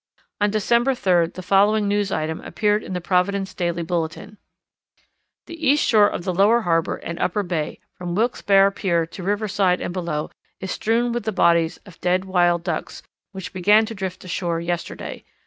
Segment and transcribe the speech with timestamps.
[0.41, 4.39] On December 3d the following news item appeared in the Providence Daily Bulletin,
[5.45, 9.79] "The east shore of the lower harbour and upper bay, from Wilkesbarre pier to Riverside
[9.79, 14.23] and below, is strewn with the bodies of dead Wild Ducks, which began to drift
[14.23, 15.23] ashore yesterday.